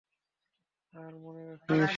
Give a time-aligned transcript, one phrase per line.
[0.93, 1.89] আর মনে রাখিস!